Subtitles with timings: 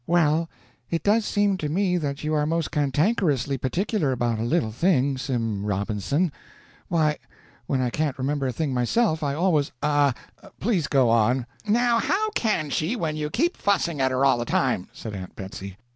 [0.07, 0.49] "Well,
[0.89, 5.15] it does seem to me that you are most cantankerously particular about a little thing,
[5.19, 6.31] Sim Robinson.
[6.87, 7.19] Why,
[7.67, 10.15] when I can't remember a thing myself, I always" "Ah,
[10.59, 14.45] please go on!" "Now how can she when you keep fussing at her all the
[14.45, 15.77] time?" said Aunt Betsy.